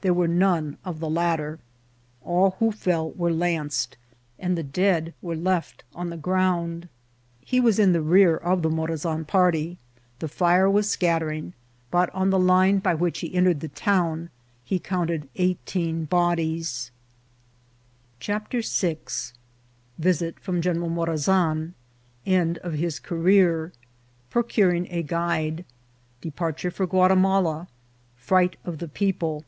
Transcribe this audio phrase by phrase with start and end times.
[0.00, 1.58] There were none of the latter;
[2.22, 3.96] all who fell were lanced,
[4.38, 6.90] and the dead were left on the ground.
[7.40, 9.78] He was in the rear of the Morazan party;
[10.18, 11.54] the fire was scattering;
[11.90, 14.28] but on the line by which he entered the town
[14.62, 16.90] he counted eighteen bodies.
[18.22, 18.84] VISIT FROM GENERAL MORAZAN.
[18.84, 20.04] 93 CHAPTER VI.
[20.04, 21.72] Visit from General Morazan.—
[22.26, 23.72] End of his Career.—
[24.28, 25.64] Procuring a Guide.—
[26.22, 27.68] Depar ture for Guatimala.—
[28.16, 29.46] Fright of the People.